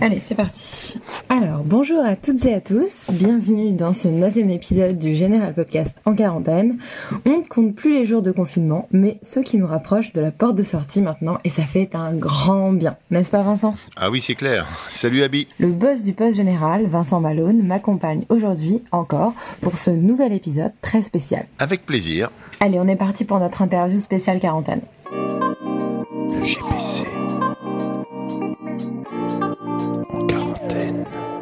Allez, 0.00 0.20
c'est 0.20 0.36
parti. 0.36 1.00
Alors, 1.28 1.64
bonjour 1.64 2.04
à 2.04 2.14
toutes 2.14 2.44
et 2.44 2.54
à 2.54 2.60
tous. 2.60 3.10
Bienvenue 3.12 3.72
dans 3.72 3.92
ce 3.92 4.06
neuvième 4.06 4.50
épisode 4.50 4.96
du 4.96 5.16
Général 5.16 5.54
Podcast 5.54 6.00
en 6.04 6.14
quarantaine. 6.14 6.78
On 7.26 7.38
ne 7.38 7.44
compte 7.44 7.74
plus 7.74 7.94
les 7.94 8.04
jours 8.04 8.22
de 8.22 8.30
confinement, 8.30 8.86
mais 8.92 9.18
ceux 9.22 9.42
qui 9.42 9.58
nous 9.58 9.66
rapprochent 9.66 10.12
de 10.12 10.20
la 10.20 10.30
porte 10.30 10.54
de 10.54 10.62
sortie 10.62 11.02
maintenant, 11.02 11.38
et 11.42 11.50
ça 11.50 11.64
fait 11.64 11.96
un 11.96 12.14
grand 12.14 12.72
bien. 12.72 12.96
N'est-ce 13.10 13.30
pas, 13.30 13.42
Vincent? 13.42 13.74
Ah 13.96 14.08
oui, 14.08 14.20
c'est 14.20 14.36
clair. 14.36 14.68
Salut, 14.90 15.24
Abby. 15.24 15.48
Le 15.58 15.66
boss 15.66 16.04
du 16.04 16.12
poste 16.12 16.36
général, 16.36 16.86
Vincent 16.86 17.20
Malone, 17.20 17.64
m'accompagne 17.64 18.24
aujourd'hui 18.28 18.84
encore 18.92 19.34
pour 19.60 19.78
ce 19.78 19.90
nouvel 19.90 20.32
épisode 20.32 20.72
très 20.80 21.02
spécial. 21.02 21.46
Avec 21.58 21.84
plaisir. 21.84 22.30
Allez, 22.60 22.78
on 22.78 22.86
est 22.86 22.94
parti 22.94 23.24
pour 23.24 23.40
notre 23.40 23.62
interview 23.62 23.98
spéciale 23.98 24.38
quarantaine. 24.38 24.82
Le. 25.10 26.77
Quarantaine. 31.04 31.28
Le 31.32 31.37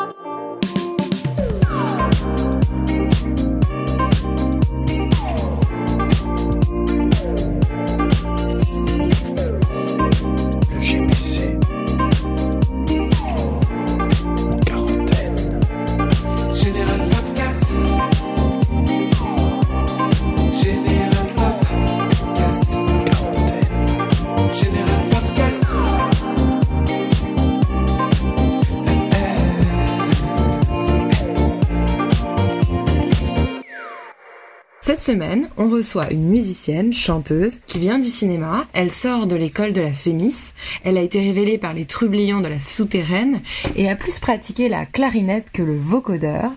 semaine, 35.07 35.49
on 35.57 35.69
reçoit 35.69 36.13
une 36.13 36.27
musicienne, 36.27 36.93
chanteuse, 36.93 37.61
qui 37.69 37.79
vient 37.79 38.01
du 38.01 38.09
cinéma. 38.09 38.67
Elle 38.73 38.91
sort 38.91 39.29
de 39.29 39.37
l'école 39.37 39.73
de 39.73 39.81
la 39.81 39.93
Fémis. 39.93 40.53
Elle 40.83 40.99
a 40.99 41.03
été 41.03 41.21
révélée 41.21 41.59
par 41.59 41.75
les 41.75 41.85
trublions 41.85 42.41
de 42.41 42.49
la 42.49 42.59
souterraine 42.59 43.41
et 43.77 43.89
a 43.89 43.95
plus 43.95 44.19
pratiqué 44.19 44.69
la 44.69 44.85
clarinette 44.85 45.53
que 45.53 45.63
le 45.63 45.77
vocodeur. 45.77 46.51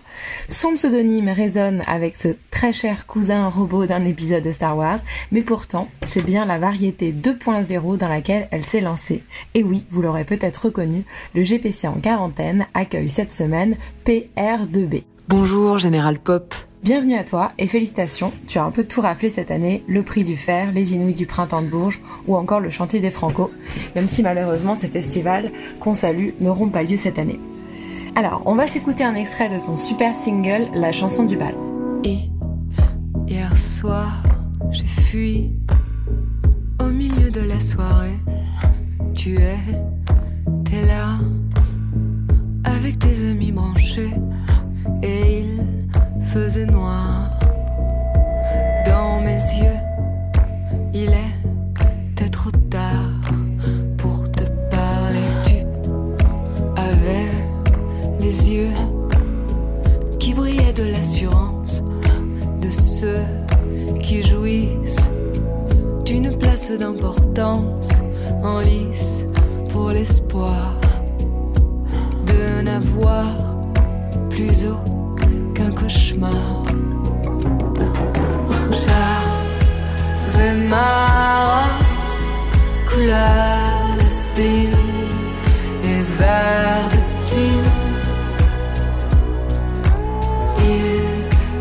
Son 0.48 0.74
pseudonyme 0.74 1.28
résonne 1.28 1.84
avec 1.86 2.16
ce 2.16 2.30
très 2.50 2.72
cher 2.72 3.06
cousin 3.06 3.48
robot 3.48 3.86
d'un 3.86 4.04
épisode 4.04 4.42
de 4.42 4.50
Star 4.50 4.76
Wars, 4.76 4.98
mais 5.30 5.42
pourtant, 5.42 5.88
c'est 6.04 6.26
bien 6.26 6.44
la 6.44 6.58
variété 6.58 7.12
2.0 7.12 7.98
dans 7.98 8.08
laquelle 8.08 8.48
elle 8.50 8.64
s'est 8.64 8.80
lancée. 8.80 9.22
Et 9.54 9.62
oui, 9.62 9.84
vous 9.90 10.02
l'aurez 10.02 10.24
peut-être 10.24 10.64
reconnu, 10.64 11.04
le 11.36 11.44
GPC 11.44 11.86
en 11.86 12.00
quarantaine 12.00 12.66
accueille 12.74 13.10
cette 13.10 13.32
semaine 13.32 13.76
PR2B. 14.04 15.04
Bonjour 15.28 15.78
Général 15.78 16.18
Pop. 16.18 16.52
Bienvenue 16.82 17.16
à 17.16 17.24
toi 17.24 17.52
et 17.58 17.66
félicitations, 17.66 18.32
tu 18.46 18.58
as 18.58 18.64
un 18.64 18.70
peu 18.70 18.84
tout 18.84 19.02
raflé 19.02 19.28
cette 19.28 19.50
année, 19.50 19.84
le 19.86 20.02
prix 20.02 20.24
du 20.24 20.34
fer, 20.34 20.72
les 20.72 20.94
Inouïs 20.94 21.12
du 21.12 21.26
printemps 21.26 21.60
de 21.60 21.66
Bourges 21.66 22.00
ou 22.26 22.36
encore 22.36 22.58
le 22.58 22.70
chantier 22.70 23.00
des 23.00 23.10
Franco, 23.10 23.50
même 23.94 24.08
si 24.08 24.22
malheureusement 24.22 24.74
ces 24.74 24.88
festivals 24.88 25.52
qu'on 25.78 25.92
salue 25.92 26.30
n'auront 26.40 26.70
pas 26.70 26.82
lieu 26.82 26.96
cette 26.96 27.18
année. 27.18 27.38
Alors, 28.16 28.42
on 28.46 28.54
va 28.54 28.66
s'écouter 28.66 29.04
un 29.04 29.14
extrait 29.14 29.50
de 29.50 29.62
ton 29.62 29.76
super 29.76 30.14
single, 30.14 30.68
La 30.72 30.90
chanson 30.90 31.24
du 31.24 31.36
bal. 31.36 31.54
Et 32.02 32.20
hier 33.28 33.54
soir, 33.58 34.22
j'ai 34.70 34.86
fui 34.86 35.52
au 36.80 36.88
milieu 36.88 37.30
de 37.30 37.42
la 37.42 37.60
soirée. 37.60 38.16
Tu 39.14 39.36
es, 39.36 39.58
t'es 40.64 40.86
là, 40.86 41.18
avec 42.64 42.98
tes 42.98 43.28
amis 43.28 43.52
branchés. 43.52 44.12
Et 45.02 45.40
il 45.40 45.60
faisait 46.32 46.66
noir 46.66 47.28
dans 48.86 49.20
mes 49.20 49.32
yeux. 49.32 49.89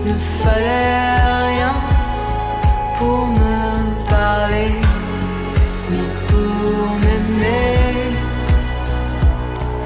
Ne 0.10 0.18
fallait 0.44 1.54
rien 1.54 1.74
pour 2.98 3.28
me 3.28 4.10
parler, 4.10 4.72
ni 5.92 6.04
pour 6.28 6.90
m'aimer. 7.04 8.16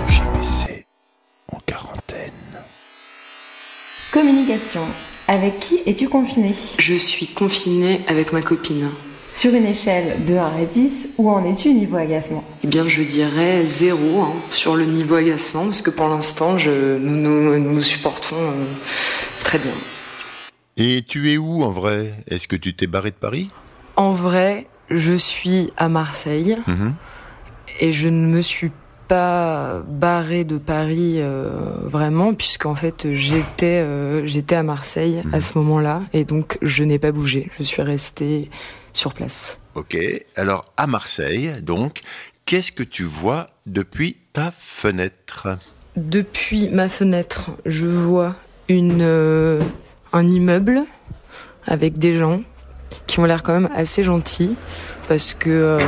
Le 0.07 0.13
GPC. 0.13 0.85
En 1.51 1.59
quarantaine. 1.65 2.31
Communication. 4.11 4.81
Avec 5.27 5.59
qui 5.59 5.81
es-tu 5.85 6.09
confiné 6.09 6.53
Je 6.79 6.95
suis 6.95 7.27
confinée 7.27 8.01
avec 8.07 8.33
ma 8.33 8.41
copine. 8.41 8.89
Sur 9.31 9.53
une 9.53 9.65
échelle 9.65 10.25
de 10.25 10.35
1 10.35 10.45
à 10.45 10.65
10, 10.71 11.09
où 11.17 11.31
en 11.31 11.43
es-tu 11.43 11.73
niveau 11.73 11.95
agacement? 11.97 12.43
Eh 12.63 12.67
bien, 12.67 12.87
je 12.87 13.01
dirais 13.01 13.65
zéro 13.65 14.21
hein, 14.21 14.33
sur 14.51 14.75
le 14.75 14.85
niveau 14.85 15.15
agacement, 15.15 15.63
parce 15.65 15.81
que 15.81 15.89
pour 15.89 16.07
l'instant, 16.07 16.57
je, 16.57 16.97
nous, 16.97 17.17
nous 17.17 17.73
nous 17.73 17.81
supportons 17.81 18.35
euh, 18.35 18.63
très 19.43 19.57
bien. 19.57 19.71
Et 20.77 21.03
tu 21.07 21.31
es 21.31 21.37
où 21.37 21.63
en 21.63 21.71
vrai? 21.71 22.23
Est-ce 22.27 22.47
que 22.47 22.55
tu 22.55 22.73
t'es 22.75 22.87
barré 22.87 23.11
de 23.11 23.15
Paris? 23.15 23.49
En 23.95 24.11
vrai, 24.11 24.67
je 24.89 25.13
suis 25.13 25.71
à 25.77 25.87
Marseille 25.89 26.57
Mhm. 26.67 26.93
et 27.79 27.91
je 27.91 28.09
ne 28.09 28.27
me 28.27 28.41
suis 28.41 28.71
pas 29.07 29.81
barrée 29.87 30.45
de 30.45 30.57
Paris 30.57 31.15
euh, 31.17 31.49
vraiment, 31.83 32.33
puisqu'en 32.33 32.73
fait 32.73 33.11
j'étais 33.11 33.79
euh, 33.81 34.25
j'étais 34.25 34.55
à 34.55 34.63
Marseille 34.63 35.21
à 35.31 35.41
ce 35.41 35.57
moment-là 35.59 36.03
et 36.13 36.23
donc 36.23 36.57
je 36.61 36.83
n'ai 36.83 36.97
pas 36.99 37.11
bougé. 37.11 37.51
Je 37.59 37.63
suis 37.63 37.81
restée 37.83 38.49
sur 38.93 39.13
place. 39.13 39.59
Ok. 39.75 39.97
Alors, 40.35 40.71
à 40.77 40.87
Marseille, 40.87 41.51
donc, 41.61 42.01
qu'est-ce 42.45 42.71
que 42.71 42.83
tu 42.83 43.03
vois 43.03 43.49
depuis 43.65 44.17
ta 44.33 44.51
fenêtre? 44.57 45.47
Depuis 45.97 46.69
ma 46.69 46.89
fenêtre, 46.89 47.51
je 47.65 47.85
vois 47.87 48.35
une 48.69 49.01
euh, 49.01 49.61
un 50.13 50.27
immeuble 50.29 50.83
avec 51.65 51.97
des 51.97 52.13
gens 52.13 52.39
qui 53.07 53.19
ont 53.19 53.25
l'air 53.25 53.43
quand 53.43 53.53
même 53.53 53.69
assez 53.75 54.03
gentils 54.03 54.55
parce 55.07 55.33
que 55.33 55.49
euh, 55.49 55.79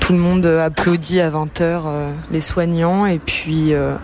tout 0.00 0.12
le 0.12 0.18
monde 0.18 0.44
applaudit 0.46 1.20
à 1.20 1.30
20h 1.30 1.82
les 2.30 2.40
soignants 2.40 3.06
et 3.06 3.18
puis 3.18 3.72
euh, 3.72 3.94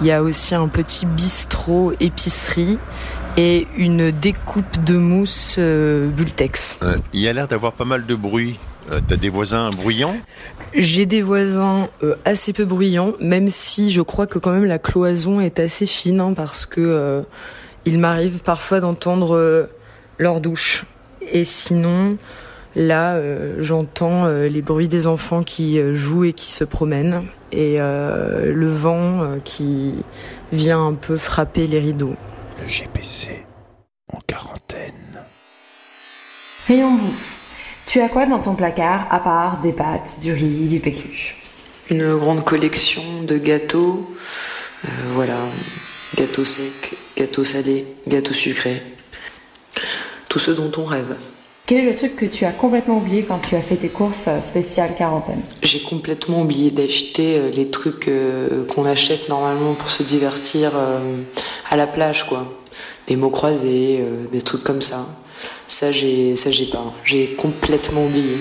il 0.00 0.06
y 0.06 0.12
a 0.12 0.22
aussi 0.22 0.54
un 0.54 0.68
petit 0.68 1.06
bistrot 1.06 1.92
épicerie 2.00 2.78
et 3.38 3.66
une 3.76 4.10
découpe 4.10 4.84
de 4.84 4.96
mousse 4.96 5.56
euh, 5.58 6.08
Bultex. 6.08 6.78
Euh, 6.82 6.96
Il 7.12 7.20
y 7.20 7.28
a 7.28 7.32
l'air 7.32 7.48
d'avoir 7.48 7.72
pas 7.72 7.84
mal 7.84 8.06
de 8.06 8.14
bruit. 8.14 8.58
Euh, 8.90 9.00
T'as 9.06 9.16
des 9.16 9.28
voisins 9.28 9.68
bruyants? 9.70 10.16
J'ai 10.74 11.06
des 11.06 11.20
voisins 11.20 11.88
euh, 12.02 12.14
assez 12.24 12.52
peu 12.52 12.64
bruyants, 12.64 13.12
même 13.20 13.48
si 13.48 13.90
je 13.90 14.00
crois 14.00 14.26
que 14.26 14.38
quand 14.38 14.52
même 14.52 14.64
la 14.64 14.78
cloison 14.78 15.40
est 15.40 15.58
assez 15.58 15.86
fine, 15.86 16.20
hein, 16.20 16.32
parce 16.34 16.64
que 16.66 16.80
euh, 16.80 17.22
il 17.86 17.98
m'arrive 17.98 18.42
parfois 18.42 18.80
d'entendre 18.80 19.34
euh, 19.34 19.70
leur 20.18 20.40
douche. 20.40 20.84
Et 21.32 21.44
sinon, 21.44 22.18
Là, 22.78 23.14
euh, 23.14 23.56
j'entends 23.60 24.26
euh, 24.26 24.48
les 24.48 24.60
bruits 24.60 24.86
des 24.86 25.06
enfants 25.06 25.42
qui 25.42 25.78
euh, 25.78 25.94
jouent 25.94 26.24
et 26.24 26.34
qui 26.34 26.52
se 26.52 26.62
promènent 26.62 27.24
et 27.50 27.80
euh, 27.80 28.52
le 28.52 28.68
vent 28.68 29.22
euh, 29.22 29.38
qui 29.42 29.94
vient 30.52 30.86
un 30.86 30.92
peu 30.92 31.16
frapper 31.16 31.66
les 31.66 31.78
rideaux. 31.78 32.14
Le 32.62 32.68
GPC 32.68 33.46
en 34.12 34.18
quarantaine. 34.26 34.92
Rayon 36.68 36.92
bouffe. 36.92 37.32
Tu 37.86 38.02
as 38.02 38.10
quoi 38.10 38.26
dans 38.26 38.40
ton 38.40 38.54
placard 38.54 39.06
à 39.10 39.20
part 39.20 39.60
des 39.62 39.72
pâtes, 39.72 40.18
du 40.20 40.34
riz, 40.34 40.68
du 40.68 40.78
PQ 40.78 41.34
Une 41.88 42.14
grande 42.14 42.44
collection 42.44 43.22
de 43.22 43.38
gâteaux, 43.38 44.14
euh, 44.84 44.88
voilà, 45.14 45.38
gâteaux 46.14 46.44
secs, 46.44 46.96
gâteaux 47.16 47.44
salés, 47.44 47.86
gâteaux 48.06 48.34
sucrés, 48.34 48.82
tout 50.28 50.38
ce 50.38 50.50
dont 50.50 50.70
on 50.78 50.84
rêve. 50.84 51.16
Quel 51.66 51.78
est 51.78 51.90
le 51.90 51.96
truc 51.96 52.14
que 52.14 52.26
tu 52.26 52.44
as 52.44 52.52
complètement 52.52 52.98
oublié 52.98 53.24
quand 53.24 53.40
tu 53.40 53.56
as 53.56 53.60
fait 53.60 53.74
tes 53.74 53.88
courses 53.88 54.28
spéciales 54.40 54.94
quarantaine 54.94 55.40
J'ai 55.64 55.80
complètement 55.80 56.42
oublié 56.42 56.70
d'acheter 56.70 57.36
euh, 57.38 57.50
les 57.50 57.70
trucs 57.70 58.06
euh, 58.06 58.64
qu'on 58.66 58.86
achète 58.86 59.28
normalement 59.28 59.74
pour 59.74 59.90
se 59.90 60.04
divertir 60.04 60.76
euh, 60.76 61.00
à 61.68 61.74
la 61.74 61.88
plage, 61.88 62.24
quoi. 62.28 62.46
Des 63.08 63.16
mots 63.16 63.30
croisés, 63.30 64.04
des 64.32 64.42
trucs 64.42 64.64
comme 64.64 64.82
ça. 64.82 65.06
Ça, 65.68 65.92
j'ai, 65.92 66.34
ça, 66.34 66.50
j'ai 66.50 66.66
pas. 66.66 66.92
J'ai 67.04 67.34
complètement 67.34 68.06
oublié. 68.06 68.36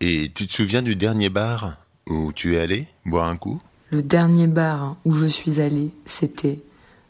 Et 0.00 0.30
tu 0.34 0.46
te 0.46 0.52
souviens 0.52 0.82
du 0.82 0.96
dernier 0.96 1.30
bar 1.30 1.76
où 2.06 2.32
tu 2.32 2.56
es 2.56 2.60
allé 2.60 2.86
boire 3.06 3.26
un 3.26 3.36
coup? 3.36 3.60
Le 3.92 4.02
dernier 4.02 4.46
bar 4.46 4.96
où 5.04 5.12
je 5.12 5.26
suis 5.26 5.60
allée, 5.60 5.90
c'était 6.04 6.60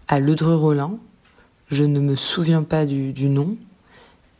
à 0.08 0.18
Ledru-Rollin. 0.18 0.92
Je 1.70 1.84
ne 1.84 2.00
me 2.00 2.16
souviens 2.16 2.62
pas 2.62 2.86
du, 2.86 3.12
du 3.12 3.28
nom. 3.28 3.58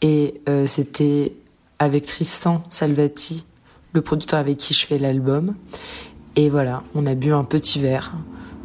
Et 0.00 0.40
euh, 0.48 0.66
c'était 0.66 1.36
avec 1.78 2.06
Tristan 2.06 2.62
Salvati, 2.70 3.44
le 3.92 4.00
producteur 4.00 4.38
avec 4.38 4.56
qui 4.56 4.72
je 4.72 4.86
fais 4.86 4.98
l'album. 4.98 5.54
Et 6.34 6.48
voilà, 6.48 6.82
on 6.94 7.06
a 7.06 7.14
bu 7.14 7.32
un 7.32 7.44
petit 7.44 7.78
verre 7.78 8.12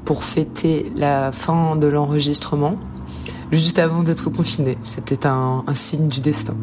pour 0.05 0.23
fêter 0.23 0.89
la 0.95 1.33
fin 1.33 1.75
de 1.75 1.87
l'enregistrement, 1.87 2.77
juste 3.51 3.79
avant 3.79 4.03
d'être 4.03 4.29
confiné. 4.29 4.77
C'était 4.85 5.27
un, 5.27 5.65
un 5.67 5.73
signe 5.73 6.07
du 6.07 6.21
destin. 6.21 6.55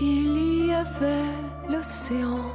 Il 0.00 0.66
y 0.66 0.72
avait 0.72 1.22
l'océan 1.70 2.45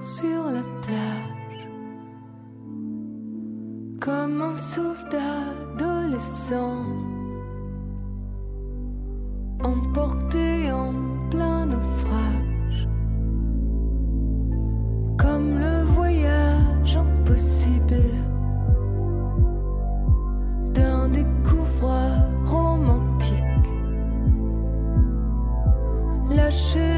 sur 0.00 0.44
la 0.52 0.62
plage. 0.82 1.68
Comme 4.00 4.42
un 4.42 4.56
souffle 4.56 5.08
d'adolescent, 5.10 6.84
emporté 9.62 10.70
en 10.72 10.92
plein 11.30 11.66
naufrage. 11.66 12.88
Comme 15.18 15.58
le 15.58 15.82
voyage 15.84 16.96
impossible 16.96 18.02
d'un 20.72 21.08
découvreur 21.08 22.26
romantique 22.46 23.34
lâché 26.30 26.89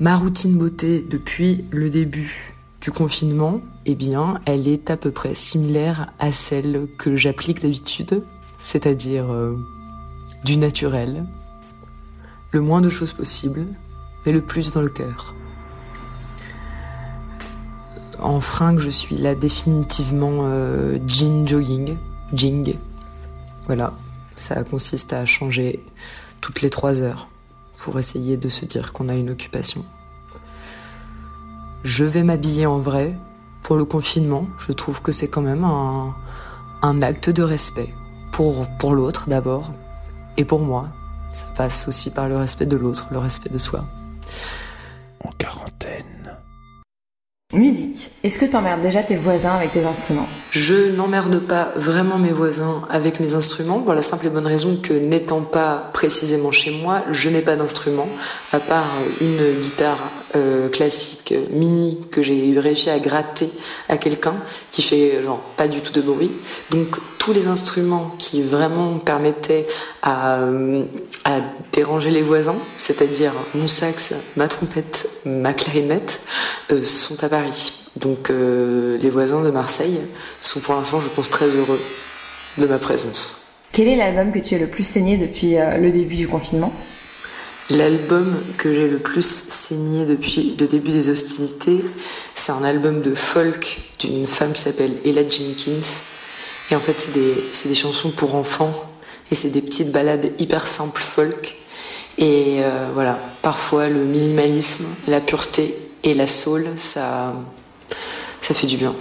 Ma 0.00 0.16
routine 0.16 0.56
beauté 0.56 1.02
depuis 1.02 1.64
le 1.70 1.90
début 1.90 2.54
du 2.80 2.90
confinement, 2.90 3.60
eh 3.86 3.94
bien, 3.94 4.40
elle 4.46 4.66
est 4.66 4.90
à 4.90 4.96
peu 4.96 5.12
près 5.12 5.34
similaire 5.34 6.12
à 6.18 6.32
celle 6.32 6.88
que 6.98 7.14
j'applique 7.14 7.62
d'habitude, 7.62 8.24
c'est-à-dire 8.58 9.32
euh, 9.32 9.56
du 10.44 10.56
naturel, 10.56 11.24
le 12.50 12.60
moins 12.60 12.80
de 12.80 12.90
choses 12.90 13.12
possible, 13.12 13.66
mais 14.26 14.32
le 14.32 14.40
plus 14.40 14.72
dans 14.72 14.82
le 14.82 14.88
cœur. 14.88 15.34
En 18.18 18.40
fringue, 18.40 18.78
je 18.78 18.90
suis 18.90 19.16
là 19.16 19.34
définitivement 19.34 20.40
euh, 20.42 20.98
jean 21.06 21.46
jogging, 21.46 21.96
jing. 22.32 22.76
Voilà, 23.66 23.94
ça 24.34 24.64
consiste 24.64 25.12
à 25.12 25.26
changer 25.26 25.84
toutes 26.40 26.62
les 26.62 26.70
trois 26.70 27.00
heures 27.00 27.28
pour 27.82 27.98
essayer 27.98 28.36
de 28.36 28.48
se 28.48 28.64
dire 28.64 28.92
qu'on 28.92 29.08
a 29.08 29.16
une 29.16 29.28
occupation. 29.28 29.84
Je 31.82 32.04
vais 32.04 32.22
m'habiller 32.22 32.64
en 32.64 32.78
vrai 32.78 33.18
pour 33.64 33.74
le 33.74 33.84
confinement. 33.84 34.46
Je 34.56 34.70
trouve 34.70 35.02
que 35.02 35.10
c'est 35.10 35.26
quand 35.26 35.40
même 35.42 35.64
un, 35.64 36.14
un 36.82 37.02
acte 37.02 37.28
de 37.28 37.42
respect 37.42 37.92
pour, 38.30 38.68
pour 38.78 38.94
l'autre 38.94 39.28
d'abord 39.28 39.72
et 40.36 40.44
pour 40.44 40.60
moi. 40.60 40.90
Ça 41.32 41.46
passe 41.56 41.88
aussi 41.88 42.10
par 42.10 42.28
le 42.28 42.36
respect 42.36 42.66
de 42.66 42.76
l'autre, 42.76 43.08
le 43.10 43.18
respect 43.18 43.50
de 43.50 43.58
soi. 43.58 43.84
En 45.24 45.32
quarantaine. 45.32 46.38
Musique. 47.52 47.91
Est-ce 48.24 48.38
que 48.38 48.44
t'emmerdes 48.44 48.82
déjà 48.82 49.02
tes 49.02 49.16
voisins 49.16 49.50
avec 49.50 49.72
tes 49.72 49.84
instruments? 49.84 50.28
Je 50.52 50.94
n'emmerde 50.94 51.40
pas 51.40 51.72
vraiment 51.74 52.18
mes 52.18 52.30
voisins 52.30 52.82
avec 52.88 53.18
mes 53.18 53.34
instruments 53.34 53.80
pour 53.80 53.94
la 53.94 54.02
simple 54.02 54.26
et 54.26 54.30
bonne 54.30 54.46
raison 54.46 54.78
que 54.80 54.92
n'étant 54.92 55.40
pas 55.40 55.90
précisément 55.92 56.52
chez 56.52 56.70
moi, 56.70 57.02
je 57.10 57.28
n'ai 57.28 57.40
pas 57.40 57.56
d'instrument 57.56 58.08
à 58.52 58.60
part 58.60 58.86
une 59.20 59.60
guitare 59.60 59.98
euh, 60.36 60.68
classique 60.68 61.32
euh, 61.32 61.44
mini 61.50 61.98
que 62.10 62.22
j'ai 62.22 62.58
réussi 62.58 62.90
à 62.90 62.98
gratter 62.98 63.48
à 63.88 63.96
quelqu'un 63.96 64.34
qui 64.70 64.82
fait 64.82 65.22
genre 65.22 65.40
pas 65.56 65.68
du 65.68 65.80
tout 65.80 65.92
de 65.92 66.00
bruit. 66.00 66.30
Donc 66.70 66.96
tous 67.18 67.32
les 67.32 67.46
instruments 67.46 68.14
qui 68.18 68.42
vraiment 68.42 68.98
permettaient 68.98 69.66
à, 70.02 70.38
euh, 70.40 70.84
à 71.24 71.40
déranger 71.72 72.10
les 72.10 72.22
voisins, 72.22 72.56
c'est-à-dire 72.76 73.32
mon 73.54 73.68
sax, 73.68 74.14
ma 74.36 74.48
trompette, 74.48 75.08
ma 75.24 75.52
clarinette, 75.52 76.22
euh, 76.70 76.82
sont 76.82 77.22
à 77.22 77.28
Paris. 77.28 77.72
Donc 77.96 78.30
euh, 78.30 78.98
les 78.98 79.10
voisins 79.10 79.42
de 79.42 79.50
Marseille 79.50 80.00
sont 80.40 80.60
pour 80.60 80.74
l'instant, 80.74 81.00
je 81.00 81.08
pense, 81.08 81.30
très 81.30 81.46
heureux 81.46 81.80
de 82.58 82.66
ma 82.66 82.78
présence. 82.78 83.46
Quel 83.72 83.88
est 83.88 83.96
l'album 83.96 84.32
que 84.32 84.38
tu 84.38 84.54
as 84.54 84.58
le 84.58 84.66
plus 84.66 84.86
saigné 84.86 85.16
depuis 85.16 85.56
euh, 85.58 85.78
le 85.78 85.92
début 85.92 86.16
du 86.16 86.28
confinement? 86.28 86.72
L'album 87.72 88.36
que 88.58 88.74
j'ai 88.74 88.86
le 88.86 88.98
plus 88.98 89.24
saigné 89.24 90.04
depuis 90.04 90.54
le 90.60 90.66
début 90.66 90.90
des 90.90 91.08
hostilités, 91.08 91.80
c'est 92.34 92.52
un 92.52 92.64
album 92.64 93.00
de 93.00 93.14
folk 93.14 93.80
d'une 93.98 94.26
femme 94.26 94.52
qui 94.52 94.60
s'appelle 94.60 94.98
Ella 95.06 95.22
Jenkins. 95.22 96.02
Et 96.70 96.74
en 96.74 96.80
fait, 96.80 97.00
c'est 97.00 97.68
des, 97.68 97.74
chansons 97.74 98.10
pour 98.10 98.34
enfants 98.34 98.74
et 99.30 99.34
c'est 99.34 99.48
des 99.48 99.62
petites 99.62 99.90
ballades 99.90 100.34
hyper 100.38 100.68
simples 100.68 101.00
folk. 101.00 101.54
Et 102.18 102.58
euh, 102.58 102.90
voilà, 102.92 103.18
parfois 103.40 103.88
le 103.88 104.04
minimalisme, 104.04 104.84
la 105.08 105.20
pureté 105.20 105.74
et 106.02 106.12
la 106.12 106.26
soul, 106.26 106.66
ça, 106.76 107.34
ça 108.42 108.52
fait 108.52 108.66
du 108.66 108.76
bien. 108.76 108.94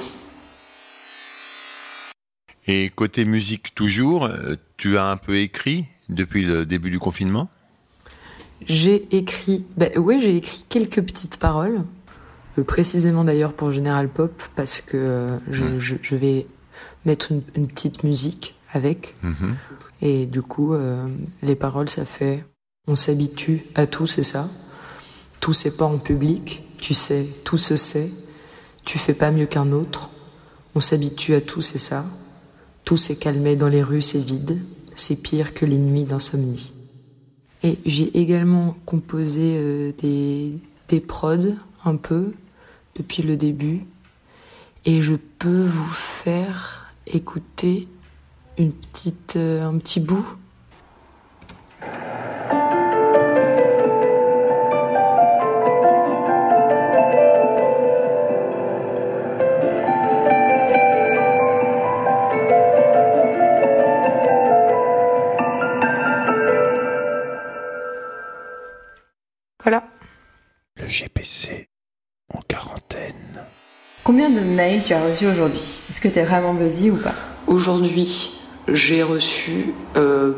Et 2.67 2.89
côté 2.95 3.25
musique 3.25 3.75
toujours, 3.75 4.27
euh, 4.27 4.55
tu 4.77 4.97
as 4.97 5.07
un 5.07 5.17
peu 5.17 5.39
écrit 5.39 5.87
depuis 6.07 6.45
le 6.45 6.65
début 6.65 6.89
du 6.89 6.99
confinement? 6.99 7.49
J'ai 8.67 9.07
écrit, 9.15 9.65
bah 9.77 9.87
ouais, 9.97 10.19
j'ai 10.19 10.35
écrit 10.37 10.63
quelques 10.69 11.01
petites 11.01 11.37
paroles, 11.37 11.83
euh, 12.57 12.63
précisément 12.63 13.23
d'ailleurs 13.23 13.53
pour 13.53 13.71
General 13.73 14.07
Pop, 14.07 14.31
parce 14.55 14.81
que 14.81 14.97
euh, 14.97 15.37
je, 15.49 15.65
Mm. 15.65 15.79
je, 15.79 15.95
je 16.01 16.15
vais 16.15 16.47
mettre 17.05 17.31
une, 17.31 17.41
une 17.55 17.67
petite 17.67 18.03
musique 18.03 18.55
avec, 18.73 19.15
Mhm. 19.23 19.55
et 20.01 20.25
du 20.27 20.41
coup, 20.41 20.73
euh, 20.73 21.07
les 21.41 21.55
paroles, 21.55 21.89
ça 21.89 22.05
fait, 22.05 22.45
on 22.87 22.95
s'habitue 22.95 23.63
à 23.75 23.87
tout, 23.87 24.07
c'est 24.07 24.23
ça. 24.23 24.47
Tout 25.39 25.53
c'est 25.53 25.75
pas 25.75 25.85
en 25.85 25.97
public, 25.97 26.63
tu 26.77 26.93
sais, 26.93 27.25
tout 27.43 27.57
se 27.57 27.75
sait. 27.75 28.09
Tu 28.85 28.97
fais 28.99 29.13
pas 29.13 29.31
mieux 29.31 29.45
qu'un 29.47 29.71
autre. 29.71 30.09
On 30.75 30.79
s'habitue 30.81 31.33
à 31.35 31.41
tout, 31.41 31.61
c'est 31.61 31.77
ça. 31.79 32.05
Tout 32.85 32.97
s'est 32.97 33.15
calmé 33.15 33.55
dans 33.55 33.67
les 33.67 33.81
rues, 33.83 34.01
c'est 34.01 34.19
vide. 34.19 34.59
C'est 34.95 35.15
pire 35.21 35.53
que 35.53 35.65
les 35.65 35.77
nuits 35.77 36.03
d'insomnie. 36.05 36.71
Et 37.63 37.77
j'ai 37.85 38.19
également 38.19 38.75
composé 38.85 39.55
euh, 39.55 39.91
des, 39.99 40.53
des 40.87 40.99
prods 40.99 41.55
un 41.85 41.95
peu 41.95 42.33
depuis 42.95 43.23
le 43.23 43.37
début 43.37 43.85
et 44.85 45.01
je 45.01 45.13
peux 45.13 45.63
vous 45.63 45.91
faire 45.91 46.91
écouter 47.05 47.87
une 48.57 48.71
petite, 48.71 49.35
euh, 49.35 49.67
un 49.67 49.77
petit 49.77 49.99
bout. 49.99 50.25
Tu 74.91 74.95
as 74.97 75.07
reçus 75.07 75.27
aujourd'hui 75.27 75.61
Est-ce 75.89 76.01
que 76.01 76.09
tu 76.09 76.19
es 76.19 76.23
vraiment 76.25 76.53
busy 76.53 76.91
ou 76.91 76.97
pas? 76.97 77.13
Aujourd'hui, 77.47 78.41
j'ai 78.67 79.03
reçu 79.03 79.73
euh, 79.95 80.33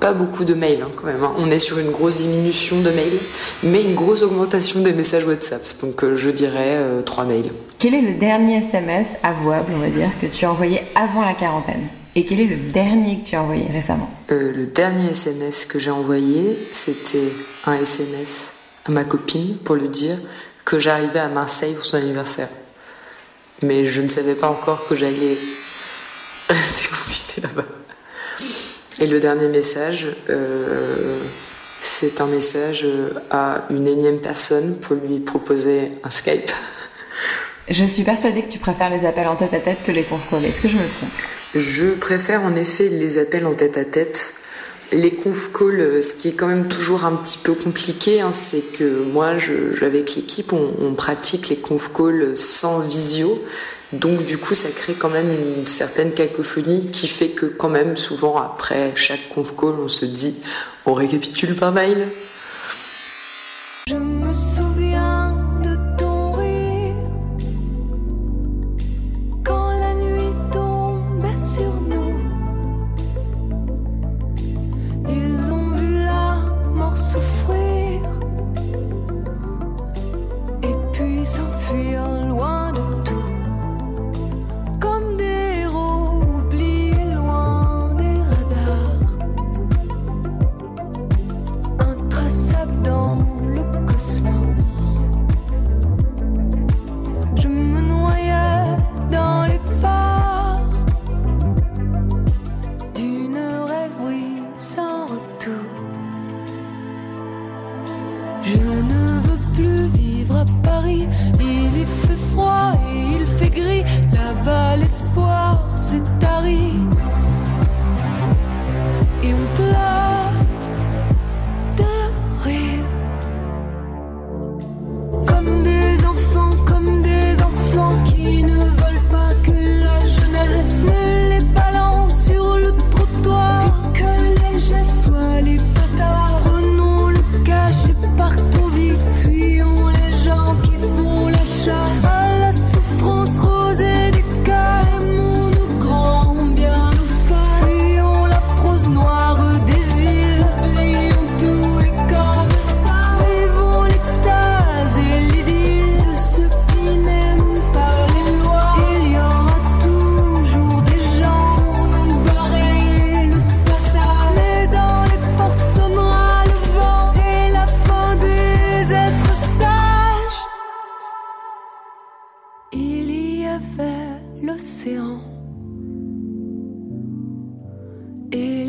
pas 0.00 0.12
beaucoup 0.12 0.44
de 0.44 0.52
mails 0.54 0.82
hein, 0.82 0.90
quand 0.96 1.06
même. 1.06 1.22
hein. 1.22 1.32
On 1.38 1.48
est 1.48 1.60
sur 1.60 1.78
une 1.78 1.92
grosse 1.92 2.16
diminution 2.16 2.80
de 2.80 2.90
mails, 2.90 3.18
mais 3.62 3.82
une 3.82 3.94
grosse 3.94 4.22
augmentation 4.22 4.80
des 4.80 4.92
messages 4.92 5.24
WhatsApp. 5.24 5.62
Donc 5.80 6.02
euh, 6.02 6.16
je 6.16 6.30
dirais 6.30 6.74
euh, 6.76 7.02
3 7.02 7.24
mails. 7.24 7.52
Quel 7.78 7.94
est 7.94 8.00
le 8.00 8.14
dernier 8.14 8.56
SMS 8.56 9.10
avouable, 9.22 9.70
on 9.76 9.78
va 9.78 9.90
dire, 9.90 10.10
que 10.20 10.26
tu 10.26 10.44
as 10.44 10.50
envoyé 10.50 10.80
avant 10.96 11.24
la 11.24 11.34
quarantaine? 11.34 11.86
Et 12.16 12.26
quel 12.26 12.40
est 12.40 12.46
le 12.46 12.56
dernier 12.56 13.20
que 13.20 13.26
tu 13.28 13.36
as 13.36 13.42
envoyé 13.42 13.66
récemment? 13.72 14.10
Euh, 14.32 14.52
le 14.56 14.66
dernier 14.66 15.10
SMS 15.10 15.66
que 15.66 15.78
j'ai 15.78 15.92
envoyé, 15.92 16.58
c'était 16.72 17.32
un 17.66 17.74
SMS 17.74 18.54
à 18.86 18.90
ma 18.90 19.04
copine 19.04 19.56
pour 19.58 19.76
lui 19.76 19.88
dire 19.88 20.16
que 20.64 20.80
j'arrivais 20.80 21.20
à 21.20 21.28
Marseille 21.28 21.74
pour 21.74 21.86
son 21.86 21.98
anniversaire. 21.98 22.48
Mais 23.62 23.86
je 23.86 24.00
ne 24.00 24.08
savais 24.08 24.34
pas 24.34 24.48
encore 24.48 24.86
que 24.86 24.94
j'allais 24.96 25.36
rester 26.48 26.88
confinée 26.88 27.46
là-bas. 27.48 27.68
Et 29.00 29.06
le 29.06 29.18
dernier 29.20 29.48
message, 29.48 30.08
euh, 30.30 31.18
c'est 31.82 32.20
un 32.20 32.26
message 32.26 32.86
à 33.30 33.64
une 33.70 33.86
énième 33.86 34.20
personne 34.20 34.78
pour 34.78 34.96
lui 34.96 35.20
proposer 35.20 35.92
un 36.02 36.10
Skype. 36.10 36.52
Je 37.68 37.84
suis 37.86 38.02
persuadée 38.02 38.42
que 38.42 38.50
tu 38.50 38.58
préfères 38.58 38.90
les 38.90 39.06
appels 39.06 39.26
en 39.26 39.36
tête 39.36 39.54
à 39.54 39.58
tête 39.58 39.82
que 39.84 39.92
les 39.92 40.02
conf. 40.02 40.32
Est-ce 40.44 40.60
que 40.60 40.68
je 40.68 40.76
me 40.76 40.86
trompe? 40.86 41.10
Je 41.54 41.94
préfère 41.94 42.42
en 42.42 42.54
effet 42.56 42.88
les 42.88 43.18
appels 43.18 43.46
en 43.46 43.54
tête 43.54 43.78
à 43.78 43.84
tête. 43.84 44.34
Les 44.94 45.10
conf 45.10 45.52
calls, 45.52 45.80
euh, 45.80 46.00
ce 46.00 46.14
qui 46.14 46.28
est 46.28 46.32
quand 46.32 46.46
même 46.46 46.68
toujours 46.68 47.04
un 47.04 47.16
petit 47.16 47.38
peu 47.38 47.52
compliqué, 47.52 48.20
hein, 48.20 48.30
c'est 48.30 48.60
que 48.60 49.02
moi, 49.02 49.34
avec 49.82 50.14
l'équipe, 50.14 50.52
on, 50.52 50.94
pratique 50.94 51.48
les 51.48 51.56
conf 51.56 51.90
calls 51.92 52.36
sans 52.36 52.78
visio. 52.78 53.42
Donc 53.92 54.24
du 54.24 54.38
coup, 54.38 54.54
ça 54.54 54.68
crée 54.70 54.94
quand 54.94 55.08
même 55.10 55.26
une 55.58 55.66
certaine 55.66 56.12
cacophonie 56.12 56.90
qui 56.92 57.08
fait 57.08 57.30
que 57.30 57.46
quand 57.46 57.68
même, 57.68 57.96
souvent, 57.96 58.36
après 58.36 58.92
chaque 58.94 59.28
conf 59.34 59.56
call, 59.56 59.74
on 59.82 59.88
se 59.88 60.04
dit, 60.04 60.36
on 60.86 60.94
récapitule 60.94 61.56
par 61.56 61.72
mail. 61.72 62.06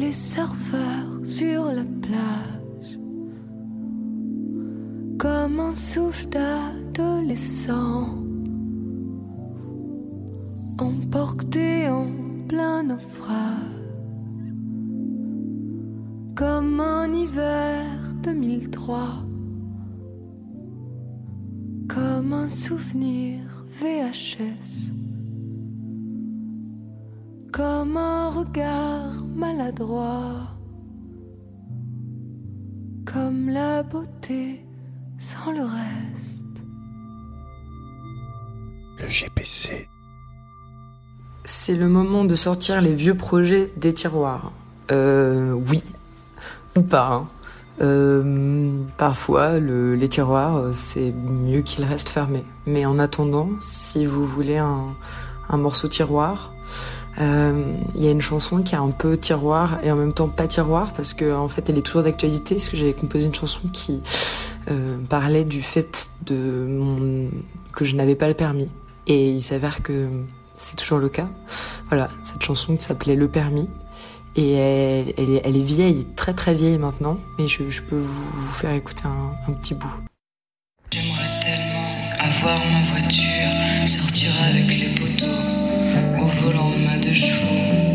Les 0.06 0.12
sur 1.24 1.66
la 1.66 1.84
plage, 2.02 3.00
comme 5.18 5.60
un 5.60 5.76
souffle 5.76 6.28
d'adolescent, 6.30 8.10
emporté 10.78 11.90
en 11.90 12.08
plein 12.48 12.84
naufrage, 12.84 14.54
comme 16.36 16.80
un 16.80 17.12
hiver 17.12 17.86
2003, 18.22 19.00
comme 21.88 22.34
un 22.34 22.48
souvenir 22.48 23.66
VHS 23.82 24.92
comme 27.56 27.96
un 27.96 28.28
regard 28.28 29.14
maladroit, 29.34 30.42
comme 33.06 33.48
la 33.50 33.82
beauté 33.82 34.66
sans 35.18 35.54
le 35.54 35.62
reste. 35.62 36.44
Le 39.02 39.08
GPC. 39.08 39.88
C'est 41.46 41.76
le 41.76 41.88
moment 41.88 42.26
de 42.26 42.36
sortir 42.36 42.82
les 42.82 42.94
vieux 42.94 43.16
projets 43.16 43.72
des 43.78 43.94
tiroirs. 43.94 44.52
Euh, 44.92 45.54
oui, 45.54 45.82
ou 46.76 46.82
pas. 46.82 47.08
hein. 47.14 47.28
Euh, 47.82 48.84
parfois, 48.98 49.60
le- 49.60 49.96
les 49.96 50.10
tiroirs, 50.10 50.74
c'est 50.74 51.12
mieux 51.14 51.62
qu'ils 51.62 51.86
restent 51.86 52.10
fermés. 52.10 52.44
Mais 52.66 52.86
en 52.86 53.00
attendant, 53.00 53.50
si 53.62 54.06
vous 54.06 54.26
voulez 54.26 54.58
un, 54.58 54.88
un 55.50 55.58
morceau 55.58 55.88
tiroir, 55.88 56.52
euh, 57.20 57.76
il 57.96 58.04
y 58.04 58.08
a 58.08 58.12
une 58.12 58.22
chanson 58.22 58.62
qui 58.62 58.76
est 58.76 58.78
un 58.78 58.92
peu 58.92 59.18
tiroir 59.18 59.80
et 59.84 59.92
en 59.92 59.96
même 59.96 60.14
temps 60.14 60.28
pas 60.28 60.48
tiroir 60.48 60.92
parce 60.94 61.14
que 61.14 61.34
en 61.34 61.48
fait, 61.48 61.70
elle 61.70 61.78
est 61.78 61.82
toujours 61.82 62.04
d'actualité. 62.04 62.56
Parce 62.56 62.70
que 62.70 62.78
j'avais 62.78 62.94
composé 62.94 63.26
une 63.26 63.36
chanson 63.36 63.68
qui 63.72 64.02
euh, 64.70 64.98
parlait 65.10 65.46
du 65.46 65.62
fait 65.62 66.10
de 66.26 66.66
mon, 66.68 67.30
que 67.74 67.86
je 67.86 67.96
n'avais 67.96 68.16
pas 68.16 68.28
le 68.28 68.34
permis. 68.34 68.70
Et 69.08 69.30
il 69.30 69.42
s'avère 69.42 69.84
que 69.84 70.08
c'est 70.54 70.76
toujours 70.76 71.00
le 71.00 71.10
cas. 71.10 71.30
Voilà, 71.88 72.10
cette 72.24 72.44
chanson 72.44 72.76
qui 72.76 72.84
s'appelait 72.84 73.16
Le 73.16 73.28
Permis. 73.28 73.70
Et 74.38 74.54
elle, 74.54 75.10
est, 75.18 75.64
vieille, 75.64 76.06
très 76.18 76.34
très 76.34 76.54
vieille 76.54 76.78
maintenant, 76.78 77.18
mais 77.40 77.48
je, 77.48 77.82
peux 77.82 77.98
vous, 77.98 78.48
faire 78.48 78.72
écouter 78.72 79.04
un, 79.06 79.32
un 79.50 79.54
petit 79.54 79.76
bout. 79.76 79.88
J'aimerais 80.92 81.40
tellement 81.42 81.86
voir 82.42 82.60
ma 82.66 83.00
voiture 83.00 83.88
sortir 83.88 84.32
avec 84.50 84.78
les 84.78 84.90
poteaux 84.96 85.55
au 86.46 86.52
volant 86.52 86.70
de 86.70 86.78
ma 86.86 86.98
deux 86.98 87.14
chevaux. 87.14 87.94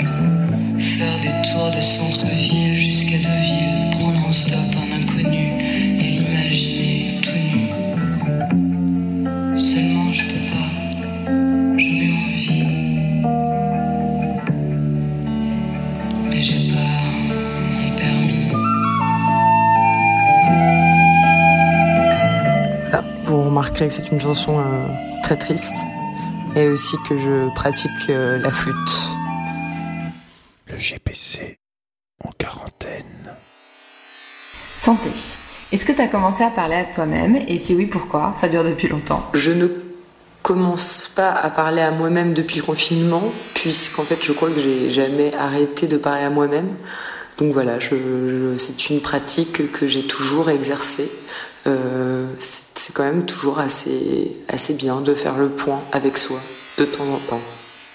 Faire 0.79 1.21
des 1.21 1.49
tours 1.49 1.71
de 1.75 1.81
centre-ville 1.81 2.77
jusqu'à 2.77 3.19
Deauville, 3.19 3.91
prendre 3.93 4.27
en 4.27 4.33
stop 4.33 4.59
un 4.77 4.93
inconnu 4.97 5.53
et 5.99 6.11
l'imaginer 6.11 7.21
tout 7.23 7.33
nu. 7.33 7.71
Seulement 9.59 10.13
je 10.13 10.25
peux 10.25 10.45
pas, 10.53 10.71
j'en 11.79 11.97
ai 12.05 12.13
envie. 12.25 12.65
Mais 16.29 16.41
j'ai 16.43 16.73
pas 16.73 16.97
mon 17.75 17.91
permis. 17.97 18.49
Voilà, 22.83 23.05
vous 23.25 23.43
remarquerez 23.45 23.89
que 23.89 23.95
c'est 23.95 24.11
une 24.11 24.21
chanson 24.21 24.59
euh, 24.59 24.87
très 25.23 25.37
triste 25.37 25.77
et 26.57 26.69
aussi 26.69 26.97
que 27.09 27.17
je 27.17 27.53
pratique 27.55 27.91
euh, 28.11 28.39
la 28.39 28.51
flûte. 28.51 28.75
Le 30.67 30.79
GPC 30.79 31.59
en 32.25 32.31
quarantaine. 32.39 33.35
Santé. 34.77 35.11
Est-ce 35.73 35.85
que 35.85 35.93
tu 35.93 36.01
as 36.01 36.09
commencé 36.09 36.43
à 36.43 36.51
parler 36.51 36.77
à 36.77 36.85
toi-même? 36.85 37.37
Et 37.49 37.59
si 37.59 37.75
oui, 37.75 37.87
pourquoi? 37.87 38.35
Ça 38.41 38.49
dure 38.49 38.65
depuis 38.65 38.89
longtemps. 38.89 39.29
Je 39.35 39.53
ne 39.53 39.69
commence 40.43 41.09
pas 41.15 41.31
à 41.33 41.51
parler 41.51 41.83
à 41.83 41.91
moi-même 41.91 42.33
depuis 42.35 42.57
le 42.59 42.63
confinement, 42.65 43.23
puisqu'en 43.55 44.03
fait 44.03 44.19
je 44.23 44.33
crois 44.33 44.49
que 44.51 44.61
j'ai 44.61 44.91
jamais 44.91 45.33
arrêté 45.35 45.87
de 45.87 45.97
parler 45.97 46.25
à 46.25 46.31
moi-même. 46.31 46.75
Donc 47.39 47.53
voilà, 47.53 47.79
je, 47.79 47.91
je- 47.91 48.57
c'est 48.59 48.91
une 48.91 49.01
pratique 49.01 49.71
que 49.73 49.87
j'ai 49.87 50.07
toujours 50.07 50.51
exercée. 50.51 51.11
Euh, 51.67 52.27
c'est 52.39 52.95
quand 52.95 53.05
même 53.05 53.27
toujours 53.27 53.59
assez, 53.59 54.37
assez 54.49 54.75
bien 54.75 55.01
de 55.01 55.15
faire 55.15 55.37
le 55.37 55.49
point 55.49 55.81
avec 55.93 56.17
soi 56.17 56.39
de 56.79 56.85
temps 56.85 57.05
en 57.05 57.19
temps. 57.19 57.41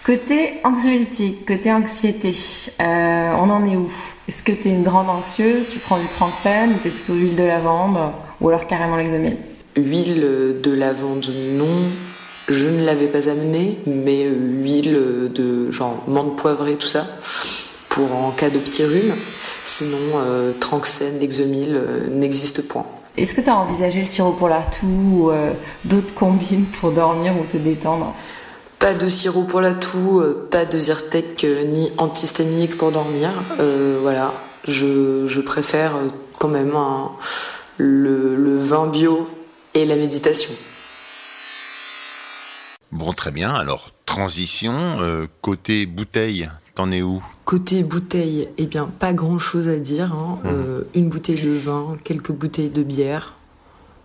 Côté 0.06 0.60
anxiolytique, 0.64 1.48
côté 1.48 1.72
anxiété, 1.72 2.32
euh, 2.80 3.32
on 3.40 3.50
en 3.50 3.66
est 3.66 3.76
où? 3.76 3.90
Est-ce 4.28 4.44
que 4.44 4.52
tu 4.52 4.68
es 4.68 4.72
une 4.72 4.84
grande 4.84 5.10
anxieuse? 5.10 5.66
Tu 5.72 5.80
prends 5.80 5.98
du 5.98 6.06
tranxène 6.08 6.74
ou 6.74 6.78
t'es 6.84 6.92
plutôt 6.92 7.14
huile 7.14 7.36
de 7.36 7.44
lavande 7.44 7.98
Ou 8.40 8.50
alors 8.50 8.68
carrément 8.68 8.98
l'exomil 8.98 9.36
Huile 9.76 10.60
de 10.62 10.72
lavande, 10.72 11.26
non. 11.54 11.90
Je 12.48 12.70
ne 12.70 12.86
l'avais 12.86 13.08
pas 13.08 13.28
amenée, 13.30 13.80
mais 13.88 14.26
huile 14.26 15.32
de 15.34 15.72
genre 15.72 16.04
menthe 16.08 16.36
poivrée, 16.36 16.76
tout 16.76 16.88
ça, 16.88 17.08
pour 17.90 18.14
en 18.14 18.30
cas 18.30 18.52
de 18.52 18.60
petit 18.60 18.86
rhume. 18.86 19.16
Sinon, 19.66 19.98
euh, 20.18 20.52
Tranxène, 20.60 21.20
Lexomil 21.20 21.74
euh, 21.76 22.08
n'existe 22.12 22.68
point. 22.68 22.86
Est-ce 23.18 23.34
que 23.34 23.42
tu 23.42 23.50
as 23.50 23.56
envisagé 23.56 24.00
le 24.00 24.06
sirop 24.06 24.34
pour 24.34 24.50
la 24.50 24.62
toux 24.62 24.88
ou 24.88 25.32
euh, 25.32 25.54
d'autres 25.86 26.14
combines 26.14 26.66
pour 26.66 26.92
dormir 26.92 27.34
ou 27.40 27.46
te 27.46 27.58
détendre? 27.58 28.14
Pas 28.78 28.94
de 28.94 29.08
sirop 29.08 29.44
pour 29.46 29.62
la 29.62 29.74
toux, 29.74 30.20
euh, 30.20 30.48
pas 30.52 30.66
de 30.66 30.78
Zyrtec 30.78 31.44
euh, 31.46 31.64
ni 31.64 31.92
antihistaminique 31.98 32.78
pour 32.78 32.92
dormir. 32.92 33.30
Euh, 33.60 34.00
voilà, 34.02 34.34
je, 34.68 35.28
je 35.28 35.42
préfère 35.42 35.94
quand 36.40 36.50
même 36.50 36.76
un- 36.76 37.12
le, 37.78 38.36
le 38.36 38.58
vin 38.58 38.88
bio 38.88 39.30
et 39.74 39.86
la 39.86 39.96
méditation. 39.96 40.54
Bon, 42.92 43.14
très 43.14 43.32
bien. 43.32 43.54
Alors, 43.56 43.92
transition, 44.06 44.98
euh, 45.00 45.28
côté 45.42 45.86
bouteille, 45.86 46.50
t'en 46.76 46.92
es 46.92 47.02
où? 47.02 47.24
Côté 47.46 47.84
bouteille, 47.84 48.50
eh 48.58 48.66
bien, 48.66 48.86
pas 49.00 49.14
grand 49.14 49.38
chose 49.38 49.68
à 49.70 49.80
dire. 49.80 50.14
hein. 50.14 50.36
Euh, 50.46 50.84
une 50.96 51.10
bouteille 51.10 51.42
de 51.42 51.52
vin, 51.52 51.98
quelques 52.04 52.32
bouteilles 52.32 52.70
de 52.70 52.82
bière, 52.84 53.36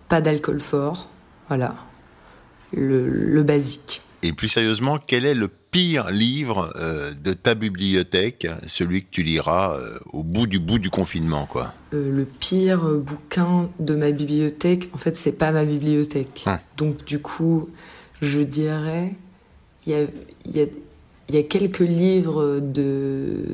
pas 0.09 0.21
d'alcool 0.21 0.59
fort. 0.59 1.09
Voilà, 1.47 1.75
le, 2.71 3.09
le 3.09 3.43
basique. 3.43 4.01
Et 4.23 4.31
plus 4.31 4.47
sérieusement, 4.47 4.99
quel 5.05 5.25
est 5.25 5.33
le 5.33 5.47
pire 5.47 6.11
livre 6.11 6.71
euh, 6.75 7.11
de 7.13 7.33
ta 7.33 7.55
bibliothèque, 7.55 8.47
celui 8.67 9.03
que 9.03 9.07
tu 9.09 9.23
liras 9.23 9.75
euh, 9.75 9.97
au 10.13 10.21
bout 10.23 10.45
du 10.45 10.59
bout 10.59 10.77
du 10.77 10.91
confinement, 10.91 11.47
quoi? 11.47 11.73
Le 11.91 12.25
pire 12.25 12.83
bouquin 12.99 13.69
de 13.79 13.95
ma 13.95 14.11
bibliothèque, 14.11 14.89
en 14.93 14.97
fait, 14.97 15.17
c'est 15.17 15.31
pas 15.31 15.51
ma 15.51 15.65
bibliothèque. 15.65 16.43
Ah. 16.45 16.59
Donc, 16.77 17.03
du 17.05 17.19
coup, 17.19 17.69
je 18.21 18.41
dirais, 18.41 19.15
il 19.87 19.93
y 19.93 19.95
a, 19.95 20.03
il 20.45 20.51
y, 20.55 20.61
a, 20.61 20.65
il 21.31 21.35
y 21.35 21.37
a 21.39 21.43
quelques 21.43 21.79
livres 21.79 22.59
de, 22.59 23.45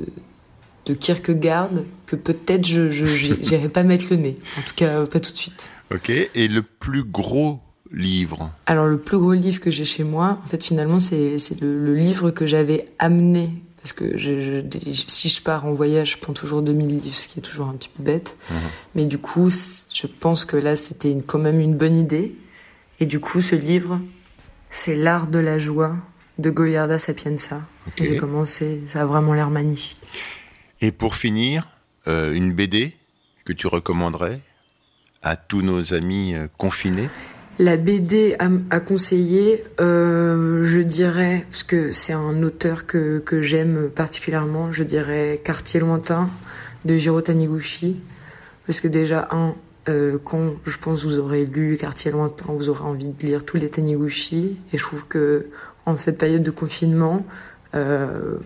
de 0.86 0.94
Kierkegaard 0.94 1.70
que 2.06 2.16
peut-être 2.16 2.66
je 2.66 2.90
j'irai 2.90 3.68
pas 3.68 3.82
mettre 3.84 4.06
le 4.10 4.16
nez. 4.16 4.38
En 4.58 4.62
tout 4.62 4.74
cas, 4.74 5.06
pas 5.06 5.20
tout 5.20 5.30
de 5.32 5.36
suite. 5.36 5.70
Ok. 5.94 6.10
Et 6.10 6.48
le 6.48 6.62
plus 6.62 7.04
gros 7.04 7.60
livre? 7.92 8.50
Alors, 8.66 8.86
le 8.86 8.98
plus 8.98 9.16
gros 9.18 9.32
livre 9.32 9.60
que 9.60 9.70
j'ai 9.70 9.84
chez 9.84 10.04
moi, 10.04 10.38
en 10.44 10.48
fait, 10.48 10.62
finalement, 10.62 10.98
c'est 10.98 11.36
le, 11.60 11.84
le 11.84 11.94
livre 11.94 12.30
que 12.30 12.46
j'avais 12.46 12.88
amené. 12.98 13.50
Parce 13.80 13.92
que 13.92 14.18
je, 14.18 14.40
je- 14.40 15.04
si 15.06 15.28
je 15.28 15.40
pars 15.40 15.64
en 15.64 15.72
voyage, 15.72 16.12
je 16.12 16.18
prends 16.18 16.32
toujours 16.32 16.62
2000 16.62 16.88
livres, 16.98 17.14
ce 17.14 17.28
qui 17.28 17.38
est 17.38 17.42
toujours 17.42 17.68
un 17.68 17.74
petit 17.74 17.88
peu 17.96 18.02
bête. 18.02 18.36
Mais 18.94 19.06
du 19.06 19.18
coup, 19.18 19.48
je 19.50 20.06
pense 20.20 20.44
que 20.44 20.56
là, 20.56 20.74
c'était 20.76 21.16
quand 21.26 21.38
même 21.38 21.60
une 21.60 21.76
bonne 21.76 21.96
idée. 21.96 22.34
Et 23.00 23.06
du 23.06 23.20
coup, 23.20 23.40
ce 23.40 23.54
livre, 23.54 24.00
c'est 24.68 24.96
L'art 24.96 25.28
de 25.28 25.38
la 25.38 25.58
joie 25.58 25.96
de 26.38 26.50
Goliarda 26.50 26.98
Sapienza. 26.98 27.62
Ok. 27.86 28.00
Et 28.00 28.06
j'ai 28.06 28.16
commencé, 28.16 28.82
ça 28.86 29.02
a 29.02 29.04
vraiment 29.04 29.34
l'air 29.34 29.50
magnifique. 29.50 29.98
Et 30.80 30.92
pour 30.92 31.16
finir, 31.16 31.68
euh, 32.06 32.32
une 32.32 32.52
BD 32.52 32.94
que 33.44 33.52
tu 33.52 33.66
recommanderais 33.66 34.40
à 35.22 35.36
tous 35.36 35.62
nos 35.62 35.92
amis 35.94 36.34
euh, 36.34 36.46
confinés? 36.56 37.08
La 37.58 37.76
BD 37.76 38.36
à, 38.70 38.78
conseiller, 38.78 39.64
euh, 39.80 40.62
je 40.62 40.78
dirais, 40.78 41.44
parce 41.50 41.64
que 41.64 41.90
c'est 41.90 42.12
un 42.12 42.44
auteur 42.44 42.86
que, 42.86 43.18
que 43.18 43.42
j'aime 43.42 43.90
particulièrement, 43.90 44.70
je 44.70 44.84
dirais 44.84 45.40
Quartier 45.42 45.80
lointain 45.80 46.30
de 46.84 46.94
Jiro 46.94 47.20
Taniguchi. 47.20 48.00
Parce 48.64 48.80
que 48.80 48.86
déjà, 48.86 49.28
un, 49.32 49.56
quand 50.24 50.54
je 50.66 50.78
pense 50.78 51.04
vous 51.04 51.18
aurez 51.18 51.46
lu 51.46 51.76
Quartier 51.76 52.12
lointain, 52.12 52.46
vous 52.48 52.68
aurez 52.68 52.84
envie 52.84 53.08
de 53.08 53.26
lire 53.26 53.44
tous 53.44 53.56
les 53.56 53.68
Taniguchi. 53.68 54.58
Et 54.72 54.78
je 54.78 54.82
trouve 54.84 55.06
que 55.06 55.50
en 55.88 55.96
cette 55.96 56.18
période 56.18 56.42
de 56.42 56.50
confinement, 56.50 57.24
euh, 57.74 58.38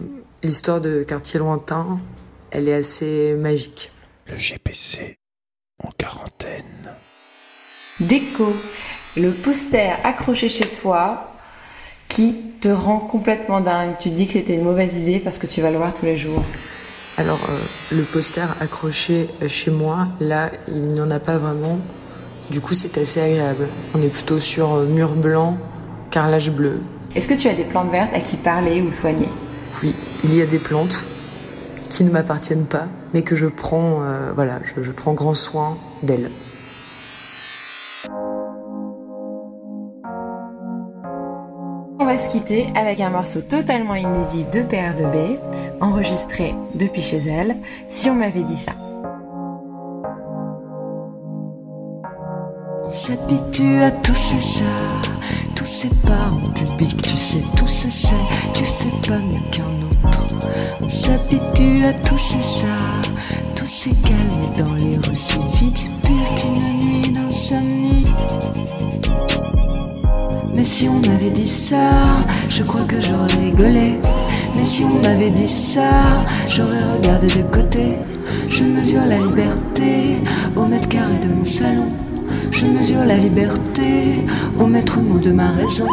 l'histoire 0.43 0.81
de 0.81 1.03
Quartier 1.03 1.41
lointain, 1.41 2.01
elle 2.51 2.69
est 2.69 2.75
assez 2.75 3.35
magique. 3.35 3.91
Le 4.29 4.37
GPC 4.37 5.17
en 5.83 5.91
quarantaine. 5.99 6.65
Déco, 7.99 8.55
le 9.17 9.33
poster 9.33 9.93
accroché 10.05 10.49
chez 10.49 10.67
toi 10.67 11.35
qui 12.09 12.37
te 12.61 12.69
rend 12.69 12.99
complètement 12.99 13.61
dingue. 13.61 13.95
Tu 14.01 14.11
te 14.11 14.15
dis 14.15 14.27
que 14.27 14.35
c'était 14.35 14.55
une 14.55 14.65
mauvaise 14.65 14.97
idée 14.97 15.19
parce 15.19 15.39
que 15.39 15.47
tu 15.49 15.61
vas 15.61 15.71
le 15.71 15.79
voir 15.79 15.93
tous 15.93 16.05
les 16.05 16.19
jours. 16.19 16.45
Alors, 17.17 17.41
euh, 17.49 17.59
le 17.97 18.03
poster 18.05 18.47
accroché 18.61 19.29
chez 19.49 19.71
moi, 19.71 20.09
là, 20.21 20.51
il 20.69 20.83
n'y 20.83 21.01
en 21.01 21.11
a 21.11 21.19
pas 21.19 21.37
vraiment. 21.37 21.79
Du 22.51 22.61
coup, 22.61 22.75
c'est 22.75 22.97
assez 22.99 23.21
agréable. 23.21 23.67
On 23.95 24.01
est 24.01 24.09
plutôt 24.09 24.39
sur 24.39 24.75
euh, 24.75 24.87
mur 24.87 25.11
blanc, 25.15 25.59
carrelage 26.11 26.51
bleu. 26.51 26.81
Est-ce 27.15 27.29
que 27.29 27.35
tu 27.35 27.49
as 27.49 27.55
des 27.55 27.65
plantes 27.65 27.91
vertes 27.91 28.15
à 28.15 28.21
qui 28.21 28.37
parler 28.37 28.81
ou 28.81 28.91
soigner? 28.91 29.29
Oui, 29.83 29.95
il 30.25 30.35
y 30.35 30.41
a 30.41 30.47
des 30.47 30.59
plantes 30.59 31.07
qui 31.91 32.05
ne 32.05 32.11
m'appartiennent 32.11 32.65
pas, 32.65 32.87
mais 33.13 33.23
que 33.23 33.37
je 33.37 33.47
prends, 33.47 34.03
euh, 34.03 34.33
voilà, 34.35 34.61
je, 34.65 34.83
je 34.83 34.91
prends 34.91 35.13
grand 35.13 35.35
soin 35.35 35.77
d'elles. 36.03 36.31
On 42.01 42.05
va 42.07 42.17
se 42.17 42.31
quitter 42.31 42.67
avec 42.75 43.01
un 43.01 43.11
morceau 43.11 43.43
totalement 43.43 43.95
inédit 43.95 44.45
de 44.45 44.61
PR2B, 44.61 45.39
enregistré 45.81 46.55
depuis 46.75 47.03
chez 47.03 47.23
elle, 47.29 47.57
si 47.91 48.09
on 48.09 48.15
m'avait 48.15 48.43
dit 48.43 48.57
ça. 48.57 48.73
On 52.85 52.93
s'habitue 52.93 53.83
à 53.83 53.91
tous 53.91 54.15
ces 54.15 54.41
ça, 54.41 54.65
ces 55.65 55.89
pas 55.89 56.31
en 56.31 56.51
public, 56.51 57.03
tu 57.03 57.17
sais, 57.17 57.43
tout 57.57 57.67
se 57.67 57.89
sait, 57.91 58.15
tu 58.55 58.65
fais 58.65 59.09
pas 59.09 59.19
mieux 59.19 59.41
qu'un 59.51 60.09
autre. 60.09 60.27
On 60.81 60.89
s'habitue 60.89 61.85
à 61.85 61.93
tous 61.93 62.19
ces 62.19 62.41
ça, 62.41 62.67
tous 63.55 63.67
ces 63.67 63.91
calmes 63.91 64.65
dans 64.65 64.75
les 64.75 64.97
rues, 64.97 65.17
c'est 65.17 65.37
vite, 65.59 65.79
c'est 65.79 66.09
pire 66.09 66.35
qu'une 66.37 67.01
nuit 67.01 67.11
d'insomnie. 67.11 68.07
Mais 70.55 70.65
si 70.65 70.89
on 70.89 71.01
m'avait 71.01 71.31
dit 71.31 71.49
ça, 71.49 71.91
je 72.49 72.63
crois 72.63 72.85
que 72.85 73.01
j'aurais 73.01 73.45
rigolé. 73.45 73.99
Mais 74.57 74.65
si 74.65 74.85
on 74.85 75.03
m'avait 75.03 75.31
dit 75.31 75.49
ça, 75.49 75.91
j'aurais 76.49 76.93
regardé 76.95 77.27
de 77.27 77.43
côté. 77.43 77.99
Je 78.49 78.65
mesure 78.65 79.07
la 79.07 79.19
liberté 79.19 80.19
au 80.55 80.67
mètre 80.67 80.89
carré 80.89 81.19
de 81.19 81.29
mon 81.29 81.45
salon. 81.45 81.89
Je 82.51 82.67
mesure 82.67 83.05
la 83.05 83.17
liberté 83.17 83.62
au 84.59 84.67
maître 84.67 85.01
mot 85.01 85.19
de 85.19 85.33
ma 85.33 85.51
raison. 85.51 85.87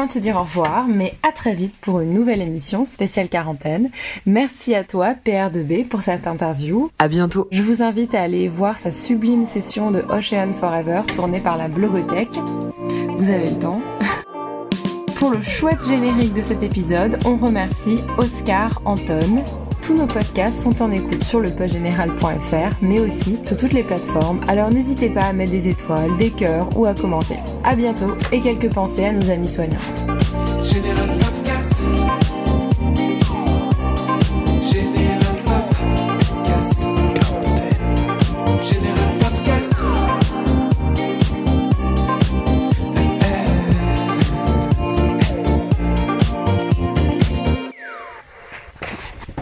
Moment 0.00 0.06
de 0.06 0.12
se 0.12 0.18
dire 0.18 0.36
au 0.36 0.44
revoir, 0.44 0.86
mais 0.88 1.12
à 1.22 1.30
très 1.30 1.52
vite 1.52 1.74
pour 1.82 2.00
une 2.00 2.14
nouvelle 2.14 2.40
émission 2.40 2.86
spéciale 2.86 3.28
quarantaine. 3.28 3.90
Merci 4.24 4.74
à 4.74 4.82
toi, 4.82 5.14
PR2B, 5.26 5.86
pour 5.86 6.00
cette 6.00 6.26
interview. 6.26 6.90
À 6.98 7.06
bientôt. 7.06 7.48
Je 7.50 7.62
vous 7.62 7.82
invite 7.82 8.14
à 8.14 8.22
aller 8.22 8.48
voir 8.48 8.78
sa 8.78 8.92
sublime 8.92 9.44
session 9.44 9.90
de 9.90 10.00
Ocean 10.08 10.54
Forever 10.58 11.02
tournée 11.14 11.40
par 11.40 11.58
la 11.58 11.68
Blogothèque. 11.68 12.40
Vous 13.16 13.30
avez 13.30 13.50
le 13.50 13.58
temps. 13.58 13.82
Pour 15.16 15.32
le 15.32 15.42
chouette 15.42 15.84
générique 15.86 16.32
de 16.32 16.40
cet 16.40 16.62
épisode, 16.62 17.18
on 17.26 17.36
remercie 17.36 17.98
Oscar 18.16 18.80
Anton. 18.86 19.44
Tous 19.90 19.96
nos 19.96 20.06
podcasts 20.06 20.62
sont 20.62 20.82
en 20.82 20.92
écoute 20.92 21.24
sur 21.24 21.40
le 21.40 21.50
postgénéral.fr, 21.50 22.76
mais 22.80 23.00
aussi 23.00 23.36
sur 23.42 23.56
toutes 23.56 23.72
les 23.72 23.82
plateformes. 23.82 24.40
Alors 24.46 24.70
n'hésitez 24.70 25.10
pas 25.10 25.22
à 25.22 25.32
mettre 25.32 25.50
des 25.50 25.66
étoiles, 25.66 26.16
des 26.16 26.30
cœurs 26.30 26.68
ou 26.76 26.86
à 26.86 26.94
commenter. 26.94 27.38
À 27.64 27.74
bientôt 27.74 28.14
et 28.30 28.40
quelques 28.40 28.72
pensées 28.72 29.06
à 29.06 29.12
nos 29.12 29.28
amis 29.28 29.48
soignants. 29.48 29.76